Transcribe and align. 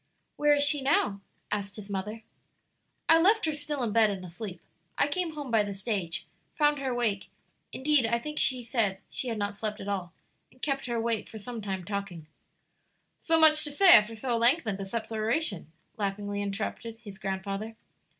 "Where 0.35 0.53
is 0.55 0.63
she 0.63 0.81
now?" 0.81 1.21
asked 1.51 1.75
his 1.75 1.87
mother. 1.87 2.23
"I 3.07 3.19
left 3.19 3.45
her 3.45 3.53
still 3.53 3.83
in 3.83 3.91
bed 3.93 4.09
and 4.09 4.25
asleep. 4.25 4.59
I 4.97 5.07
came 5.07 5.33
home 5.33 5.51
by 5.51 5.61
the 5.61 5.75
stage, 5.75 6.25
found 6.55 6.79
her 6.79 6.89
awake 6.89 7.29
indeed, 7.71 8.07
I 8.07 8.17
think 8.17 8.39
she 8.39 8.63
said 8.63 8.97
she 9.11 9.27
had 9.27 9.37
not 9.37 9.53
slept 9.53 9.79
at 9.79 9.87
all 9.87 10.11
and 10.51 10.59
kept 10.59 10.87
her 10.87 10.95
awake 10.95 11.29
for 11.29 11.37
some 11.37 11.61
time 11.61 11.85
talking" 11.85 12.25
"So 13.21 13.39
much 13.39 13.63
to 13.63 13.71
say 13.71 13.89
after 13.89 14.15
so 14.15 14.35
lengthened 14.37 14.79
a 14.79 14.85
separation?" 14.85 15.71
laughingly 15.97 16.41
interrupted 16.41 16.97
his 16.97 17.19
grandfather. 17.19 17.75